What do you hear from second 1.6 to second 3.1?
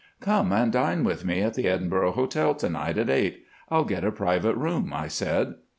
Edinburgh Hotel to night at